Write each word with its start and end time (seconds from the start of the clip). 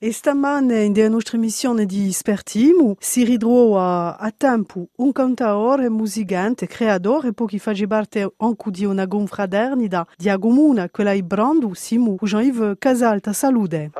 E 0.00 0.12
stamane 0.12 0.84
in 0.84 0.92
nostra 1.08 1.38
emissione 1.38 1.84
di 1.84 2.12
Spertimo 2.12 2.94
si 3.00 3.24
ritrova 3.24 4.16
a 4.16 4.30
tempo 4.30 4.90
un 4.98 5.10
cantaore, 5.10 5.88
musicante, 5.88 6.68
creatore, 6.68 7.32
che 7.34 7.58
fa 7.58 7.72
parte 7.88 8.32
anche 8.36 8.70
di 8.70 8.84
una 8.84 9.08
confraternita 9.08 10.06
di 10.16 10.28
Agomuna, 10.28 10.88
quella 10.88 11.10
è 11.10 11.20
Brando, 11.22 11.74
Simu, 11.74 12.16
Jean-Yves 12.20 12.76
Casalta. 12.78 13.32
Salute. 13.32 13.90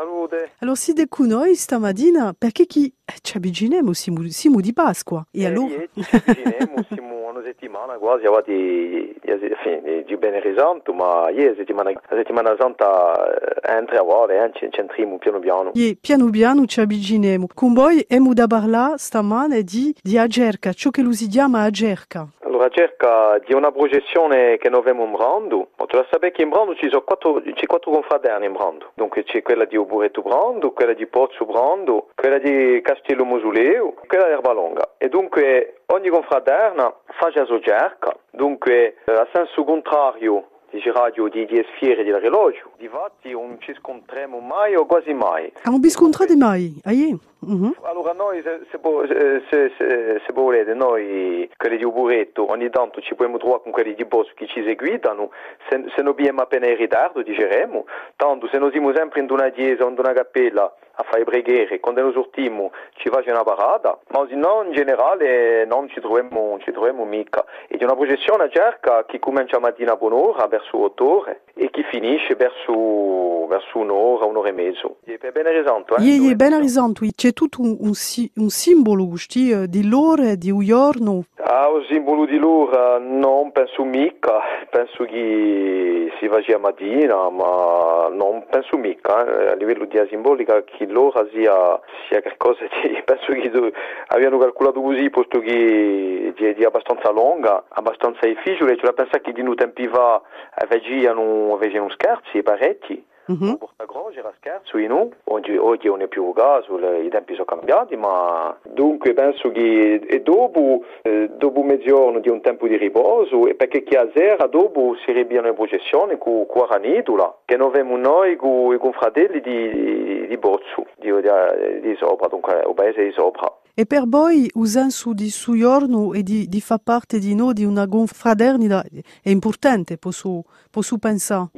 Allora, 0.60 0.76
siete 0.76 1.08
con 1.08 1.26
noi 1.26 1.54
stamattina 1.54 2.34
perché 2.36 2.66
chi 2.66 2.92
ci 3.22 3.36
avviciniamo, 3.36 3.92
Simu, 3.92 4.22
Simu 4.28 4.60
di 4.60 4.72
Pasqua. 4.72 5.26
E 5.30 5.42
Eh, 5.42 5.46
allora? 5.46 5.68
sì, 5.92 6.02
ci 6.02 6.16
avviciniamo, 6.16 6.84
siamo 6.88 7.28
una 7.28 7.42
settimana 7.42 7.94
quasi 7.94 8.26
avanti 8.26 8.52
di, 8.52 10.04
di 10.06 10.16
Venere 10.16 10.54
Santo, 10.56 10.92
ma 10.92 11.30
ieri 11.30 11.54
settimana, 11.56 11.90
la 11.90 12.16
settimana 12.16 12.54
santa 12.58 13.14
eh, 13.62 13.76
entra 13.76 13.98
a 13.98 14.04
ore, 14.04 14.44
eh, 14.44 14.50
ci 14.54 14.68
centriamo 14.70 15.18
piano 15.18 15.38
piano. 15.38 15.72
E 15.74 15.96
piano 16.00 16.30
piano 16.30 16.66
ci 16.66 16.80
avviciniamo. 16.80 17.46
Con 17.54 17.72
voi 17.72 18.00
abbiamo 18.00 18.32
da 18.32 18.46
parlare 18.46 18.98
stamane 18.98 19.62
di, 19.62 19.94
di 20.02 20.18
Agerca, 20.18 20.72
ciò 20.72 20.90
che 20.90 21.02
lo 21.02 21.12
si 21.12 21.28
chiama 21.28 21.62
Agerca. 21.62 22.26
Allora 22.58 22.74
cerca 22.74 23.38
di 23.46 23.54
una 23.54 23.70
progettazione 23.70 24.56
che 24.56 24.68
noi 24.68 24.80
abbiamo 24.80 25.04
in 25.04 25.12
Brando, 25.12 25.68
la 25.76 26.06
sai 26.10 26.32
che 26.32 26.42
in 26.42 26.48
Brando 26.48 26.74
ci 26.74 26.88
sono 26.88 27.02
quattro, 27.02 27.40
c'è 27.40 27.66
quattro 27.66 27.92
confraterni 27.92 28.46
in 28.46 28.52
Brando, 28.52 28.90
dunque 28.94 29.22
c'è 29.22 29.42
quella 29.42 29.64
di 29.64 29.76
Oburetto 29.76 30.22
Brando, 30.22 30.72
quella 30.72 30.92
di 30.92 31.06
Pozzo 31.06 31.44
Brando, 31.44 32.08
quella 32.16 32.38
di 32.38 32.80
Castello 32.82 33.24
Musuleo, 33.24 33.94
quella 34.08 34.26
di 34.26 34.32
Erbalonga. 34.32 34.94
E 34.98 35.08
dunque 35.08 35.82
ogni 35.86 36.08
confraterna 36.08 36.92
fa 37.04 37.30
già 37.30 37.44
sua 37.44 37.60
cerca, 37.60 38.12
dunque 38.32 38.96
eh, 39.04 39.12
a 39.12 39.28
senso 39.32 39.62
contrario 39.62 40.48
di 40.78 40.90
radio 40.90 41.28
di, 41.28 41.44
di 41.46 41.64
sfiere 41.74 42.04
del 42.04 42.20
relogio, 42.20 42.70
di 42.76 42.88
fatti 42.88 43.30
non 43.32 43.56
ci 43.60 43.74
scontriamo 43.74 44.38
mai 44.38 44.74
o 44.74 44.86
quasi 44.86 45.12
mai. 45.12 45.52
Ah, 45.62 45.70
un 45.70 45.80
biscontrato 45.80 46.36
mai? 46.36 46.74
Yeah. 46.84 47.18
Mhm. 47.40 47.76
Allora 47.82 48.12
noi, 48.12 48.42
se, 48.42 48.60
se, 48.70 49.72
se, 49.78 50.20
se, 50.26 50.32
volete, 50.32 50.74
noi, 50.74 51.48
quelli 51.56 51.76
di 51.76 51.84
Uburetto, 51.84 52.50
ogni 52.50 52.68
tanto 52.68 53.00
ci 53.00 53.14
possiamo 53.14 53.38
trovare 53.38 53.62
con 53.62 53.70
quelli 53.70 53.94
di 53.94 54.04
Bosco 54.04 54.32
che 54.34 54.48
ci 54.48 54.62
seguitano, 54.64 55.30
se, 55.68 55.84
se 55.94 56.02
non 56.02 56.12
abbiamo 56.18 56.42
appena 56.42 56.66
in 56.66 56.76
ritardo, 56.76 57.22
diceremo, 57.22 57.86
tanto 58.16 58.48
se 58.48 58.58
noi 58.58 58.72
siamo 58.72 58.92
sempre 58.92 59.20
in 59.20 59.30
una 59.30 59.50
chiesa 59.50 59.84
o 59.84 59.88
in 59.88 59.94
una 59.96 60.12
cappella 60.12 60.72
a 61.00 61.04
fare 61.04 61.22
preghiere, 61.22 61.78
quando 61.78 62.00
noi 62.00 62.12
sortiamo 62.12 62.72
ci 62.96 63.08
facciamo 63.08 63.40
una 63.40 63.44
parata, 63.44 63.96
ma 64.08 64.26
se 64.28 64.34
no 64.34 64.64
in 64.64 64.72
generale 64.72 65.64
non 65.64 65.88
ci 65.88 66.00
troviamo, 66.00 66.48
non 66.48 66.60
ci 66.60 66.72
troviamo 66.72 67.04
mica. 67.04 67.44
E 67.68 67.76
di 67.76 67.84
una 67.84 67.94
processione 67.94 68.44
a 68.44 68.50
cerca 68.50 69.04
che 69.04 69.20
comincia 69.20 69.60
mattina 69.60 69.92
a 69.92 69.96
buon'ora, 69.96 70.48
verso 70.48 70.67
8 70.76 71.04
ore, 71.04 71.40
e 71.54 71.70
che 71.70 71.82
finisce 71.84 72.34
verso, 72.34 73.37
verso 73.48 73.78
un'ora, 73.78 74.24
un'ora 74.26 74.48
e 74.48 74.52
mezzo. 74.52 74.98
E 75.04 75.18
per 75.18 75.32
bene 75.32 75.50
risonto, 75.50 75.96
eh? 75.96 76.16
Dove- 76.18 76.36
ben 76.36 76.60
risonto, 76.60 77.04
c'è 77.14 77.32
tutto 77.32 77.60
un, 77.60 77.76
un, 77.80 77.92
un 78.34 78.48
simbolo 78.48 79.16
sti, 79.16 79.50
eh, 79.50 79.68
di 79.68 79.88
loro, 79.88 80.34
di 80.36 80.50
un 80.50 80.64
giorno. 80.64 81.24
Ah, 81.36 81.70
o 81.70 81.82
simbolo 81.84 82.26
di 82.26 82.36
loro 82.36 82.98
non 82.98 83.52
penso 83.52 83.84
mica, 83.84 84.40
penso 84.70 85.04
che 85.04 86.12
si 86.18 86.28
faccia 86.28 86.58
mattina, 86.58 87.28
ma 87.30 88.08
non 88.12 88.44
penso 88.50 88.76
mica, 88.76 89.24
eh, 89.24 89.50
a 89.52 89.54
livello 89.54 89.84
di 89.86 89.98
simbolica 90.08 90.62
che 90.64 90.86
l'ora 90.86 91.26
sia, 91.32 91.80
sia 92.08 92.20
qualcosa 92.20 92.64
di, 92.82 93.00
penso 93.04 93.32
che 93.32 93.50
do- 93.50 93.70
abbiano 94.08 94.38
calcolato 94.38 94.80
così, 94.80 95.08
posto 95.10 95.40
che 95.40 96.32
di, 96.36 96.54
di 96.54 96.64
abbastanza 96.64 97.10
lunga, 97.10 97.64
abbastanza 97.68 98.26
difficile, 98.26 98.76
cioè 98.76 98.92
pensa 98.92 99.18
che 99.20 99.32
di 99.32 99.42
noi 99.42 99.56
tempi 99.56 99.88
fa 99.88 100.20
avevano, 100.54 101.54
avevano 101.54 101.90
scherzi 101.90 102.42
parecchi. 102.42 103.04
Mhm. 103.28 103.48
Un 103.48 103.58
portagroge 103.58 104.18
era 104.20 104.32
scherzo, 104.38 104.78
io 104.78 104.88
no. 104.88 105.08
Oggi, 105.24 105.54
oggi 105.56 105.86
non 105.88 106.00
è 106.00 106.08
più 106.08 106.32
caso, 106.32 106.76
le- 106.78 107.02
i 107.04 107.08
tempi 107.10 107.34
sono 107.34 107.44
cambiati, 107.44 107.94
ma 107.96 108.56
dunque 108.72 109.12
penso 109.12 109.50
che 109.50 110.20
dopo, 110.24 110.82
eh, 111.02 111.30
dopo 111.36 111.62
mezzogiorno 111.62 112.20
di 112.20 112.30
un 112.30 112.40
tempo 112.40 112.66
di 112.66 112.76
riposo, 112.76 113.46
e 113.46 113.54
perché 113.54 113.82
chi 113.82 113.96
a 113.96 114.08
sera 114.14 114.46
dopo 114.46 114.96
si 115.04 115.12
ribiano 115.12 115.48
in 115.48 115.54
processione 115.54 116.16
con 116.18 116.46
con 116.46 116.66
Ranidula, 116.66 117.36
che 117.44 117.56
noi 117.56 117.68
abbiamo 117.68 117.96
noi 117.96 118.36
con 118.36 118.72
i 118.74 118.78
confratelli 118.78 119.40
di, 119.40 119.68
di, 119.70 120.26
di 120.26 120.36
Bozzo, 120.38 120.86
di, 120.98 121.10
di, 121.12 121.80
di 121.82 121.94
sopra, 121.96 122.28
dunque 122.28 122.62
o 122.64 122.72
paese 122.74 123.04
di 123.04 123.12
sopra. 123.12 123.52
E 123.74 123.86
per 123.86 124.04
voi, 124.08 124.50
usanza 124.54 125.10
di 125.12 125.28
su 125.30 125.54
giorno 125.56 126.12
e 126.12 126.22
di, 126.22 126.48
di 126.48 126.60
fa 126.60 126.80
parte 126.82 127.18
di 127.18 127.34
noi 127.34 127.52
di 127.52 127.64
una 127.64 127.86
confraternita 127.86 128.82
è 129.22 129.28
importante, 129.30 129.98
posso, 129.98 130.42
posso 130.70 130.98
pensare. 130.98 131.50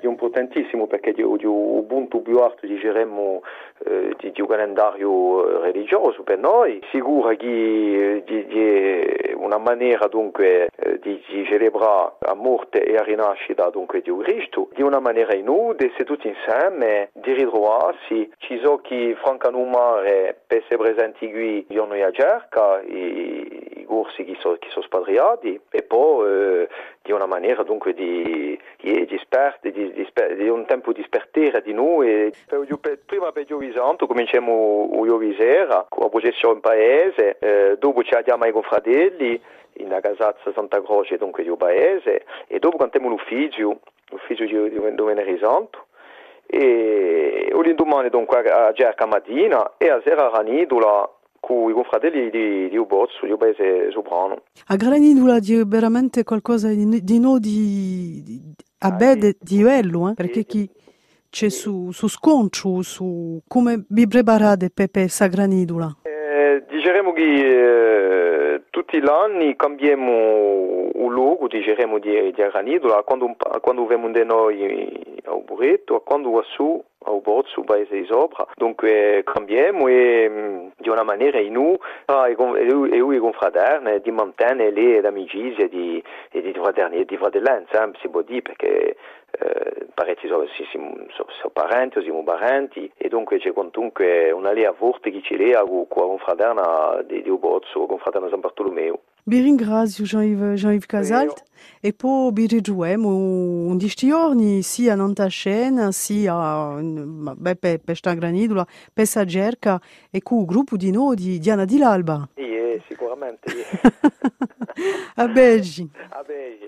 È 0.00 0.06
importantissimo 0.06 0.86
perché 0.86 1.12
di, 1.12 1.24
di 1.36 1.46
un 1.46 1.86
punto 1.86 2.20
più 2.20 2.38
alto 2.38 2.66
diciamo, 2.66 3.42
eh, 3.84 4.14
di, 4.18 4.30
di 4.32 4.40
un 4.40 4.46
calendario 4.46 5.48
eh, 5.48 5.72
religioso 5.72 6.22
per 6.22 6.38
noi, 6.38 6.80
sicura 6.90 7.34
che 7.34 7.46
eh, 7.46 8.22
di, 8.24 8.46
di 8.46 9.34
una 9.34 9.58
maniera 9.58 10.06
dunque 10.06 10.68
eh, 10.76 10.98
di, 11.00 11.22
di 11.28 11.44
celebrare 11.46 12.12
la 12.20 12.34
morte 12.34 12.84
e 12.84 12.92
la 12.92 13.02
rinascita 13.02 13.70
dunque 13.70 14.00
di 14.00 14.14
Cristo, 14.22 14.68
di 14.74 14.82
una 14.82 15.00
maniera 15.00 15.34
inude, 15.34 15.92
se 15.96 16.04
tutti 16.04 16.28
insieme, 16.28 17.10
di 17.12 17.32
ritrovarsi, 17.32 18.30
ci 18.38 18.58
sono 18.62 18.78
chi 18.78 19.14
francano 19.14 19.58
un 19.58 19.70
mare 19.70 20.40
per 20.46 20.58
essere 20.58 20.76
presenti 20.76 21.30
qui 21.30 21.66
giorno 21.68 21.94
a 21.94 22.10
cerca, 22.10 22.80
i, 22.82 23.80
i 23.80 23.84
corsi 23.84 24.24
che 24.24 24.36
sono 24.40 24.56
so 24.68 24.82
spatriati 24.82 25.60
e 25.70 25.82
poi 25.82 26.28
eh, 26.28 26.57
di 27.08 27.14
una 27.14 27.24
maniera 27.24 27.62
dunque 27.62 27.94
di, 27.94 28.58
di, 28.76 29.06
di, 29.06 29.20
di, 29.62 29.92
di, 29.92 30.36
di 30.36 30.48
un 30.48 30.66
tempo 30.66 30.92
di 30.92 31.02
spertera 31.02 31.58
di 31.60 31.72
noi. 31.72 32.30
Per, 32.46 32.66
per- 32.78 32.98
prima 33.04 33.32
per 33.32 33.46
Giovi 33.46 33.72
Santo 33.72 34.06
cominciamo 34.06 34.90
Giovi 35.06 35.34
Sera 35.38 35.86
la 35.88 36.08
processione 36.10 36.56
in 36.56 36.60
paese, 36.60 37.38
eh, 37.38 37.76
dopo 37.78 38.02
ci 38.02 38.12
andiamo 38.12 38.44
ai 38.44 38.52
confratelli 38.52 39.40
in 39.78 39.88
la 39.88 40.00
casazza 40.00 40.52
Santa 40.52 40.82
Croce 40.82 41.16
dunque 41.16 41.42
di 41.42 41.48
un 41.48 41.56
paese 41.56 42.24
e 42.46 42.58
dopo 42.58 42.76
cantiamo 42.76 43.08
l'ufficio, 43.08 43.80
l'ufficio 44.10 44.44
di, 44.44 44.68
di, 44.68 44.78
di 44.78 45.02
Venere 45.02 45.38
Santo 45.38 45.86
e 46.46 47.48
l'indomani 47.62 48.10
dunque 48.10 48.42
a 48.50 48.72
Gerca 48.72 49.06
mattina 49.06 49.72
e 49.78 49.88
a 49.88 50.00
sera 50.04 50.26
a 50.26 50.36
Ranidula 50.36 51.08
con 51.48 51.70
i 51.70 51.72
confratelli 51.72 52.28
di, 52.28 52.68
di 52.68 52.76
Ubozzo, 52.76 53.24
di 53.24 53.32
un 53.32 53.38
paese 53.38 53.90
soprano. 53.90 54.42
A 54.66 54.76
Granidula 54.76 55.38
di 55.38 55.62
veramente 55.66 56.22
qualcosa 56.22 56.68
di, 56.68 57.02
di 57.02 57.18
noi 57.18 57.40
di, 57.40 58.22
di, 58.22 58.40
a 58.80 58.88
Ah, 58.88 58.92
bene 58.92 59.34
sì. 59.40 59.56
di 59.56 59.62
bello, 59.62 60.10
eh? 60.10 60.14
perché 60.14 60.44
chi 60.44 60.68
c'è 61.30 61.48
su, 61.48 61.90
su 61.90 62.06
sconcio, 62.08 62.82
su 62.82 63.40
come 63.48 63.84
vi 63.88 64.06
preparate 64.06 64.70
per 64.72 64.90
questa 64.90 65.26
Granidula. 65.26 65.96
Eh, 66.02 66.64
diceremo 66.68 67.12
che 67.12 68.54
eh, 68.54 68.62
tutti 68.68 69.00
gli 69.00 69.08
anni 69.08 69.56
cambiamo 69.56 70.90
un 70.92 71.12
luogo, 71.12 71.48
diceremo 71.48 71.98
di, 71.98 72.10
di 72.10 72.32
Granidola, 72.32 73.02
quando, 73.02 73.34
quando 73.62 73.82
abbiamo 73.84 74.10
di 74.10 74.24
noi 74.24 75.20
a 75.24 75.34
Buretto, 75.36 75.96
a 75.96 76.02
quando 76.02 76.30
va 76.30 76.42
su 76.54 76.82
a 77.04 77.10
Bozzo, 77.12 77.62
paese 77.62 77.94
di 77.94 78.04
sopra. 78.06 78.46
Dunque 78.56 79.22
cambiamo 79.24 79.88
e 79.88 80.70
di 80.76 80.88
una 80.88 81.02
maniera 81.04 81.38
in 81.38 81.56
ah, 82.06 82.28
e, 82.28 82.34
con- 82.34 82.56
e, 82.56 82.72
u- 82.72 82.86
e 82.86 83.00
u- 83.00 83.12
i 83.12 83.18
confraterni 83.18 84.00
di 84.00 84.10
mantenere 84.10 84.70
le 85.00 85.06
amicizie 85.06 85.68
di, 85.68 86.02
e 86.30 86.40
di 86.42 86.52
fraternità, 86.52 87.04
di 87.04 87.16
fratellanza, 87.16 87.84
eh, 87.84 87.90
si 88.00 88.08
può 88.08 88.22
dire, 88.22 88.42
perché 88.42 88.96
eh, 89.30 89.86
parecchi 89.94 90.26
sono, 90.26 90.46
sono, 90.70 90.96
sono 91.12 91.50
parenti, 91.52 92.02
siamo 92.02 92.22
parenti 92.24 92.90
e 92.96 93.08
dunque 93.08 93.38
c'è 93.38 93.52
comunque 93.52 94.30
una 94.30 94.52
lea 94.52 94.72
forte 94.72 95.10
che 95.10 95.20
ci 95.22 95.36
lega 95.36 95.62
con 95.62 95.86
con 95.88 96.02
la 96.02 96.08
confraterna 96.08 97.02
di, 97.04 97.22
di 97.22 97.28
Ubozzo, 97.30 97.80
la 97.80 97.86
confraterna 97.86 98.28
San 98.28 98.40
Bartolomeo. 98.40 99.00
Vi 99.28 99.40
ringrazio 99.40 100.04
Jean-Yves 100.04 100.58
Jean 100.58 100.78
Casalt 100.78 101.42
e 101.82 101.92
poi 101.92 102.30
vi 102.32 102.46
ritroviamo 102.46 103.14
un 103.14 103.76
di 103.76 103.86
sti 103.86 104.08
giorni 104.08 104.62
sia 104.62 104.94
a 104.94 104.96
Nantascena 104.96 105.92
sia 105.92 106.80
mm, 106.80 107.32
beh, 107.36 107.56
per, 107.56 107.78
per 107.80 107.94
sta 107.94 108.14
Granidula, 108.14 108.66
per 108.90 109.06
Sagerca 109.06 109.78
e 110.10 110.22
con 110.22 110.38
il 110.38 110.44
gruppo 110.46 110.78
di 110.78 110.90
noi 110.90 111.14
di 111.16 111.38
Diana 111.38 111.66
di 111.66 111.76
l'Alba. 111.76 112.26
Sì, 112.36 112.40
eh, 112.40 112.82
sicuramente. 112.88 113.50
Sì. 113.50 113.58
a 115.16 115.28
Belgi. 115.28 115.90
Vabbè, 115.92 116.08
vabbè. 116.08 116.67